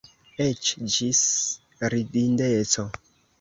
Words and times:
Eĉ 0.45 0.71
ĝis 0.93 1.19
ridindeco. 1.95 2.89